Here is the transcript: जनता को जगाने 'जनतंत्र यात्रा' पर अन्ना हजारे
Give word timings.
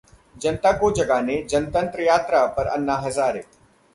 जनता 0.35 0.71
को 0.71 0.89
जगाने 0.91 1.35
'जनतंत्र 1.43 2.01
यात्रा' 2.01 2.45
पर 2.55 2.67
अन्ना 2.69 2.95
हजारे 2.97 3.43